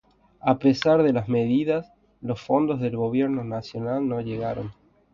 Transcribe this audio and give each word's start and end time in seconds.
A 0.39 0.57
pesar 0.57 1.03
de 1.03 1.13
las 1.13 1.29
medidas, 1.29 1.93
los 2.21 2.41
fondos 2.41 2.79
del 2.79 2.97
Gobierno 2.97 3.43
nacional 3.43 4.07
no 4.07 4.19
llegaron. 4.19 4.73